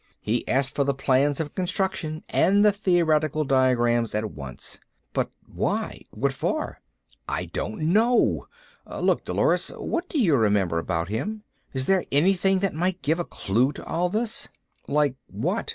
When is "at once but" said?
4.15-5.29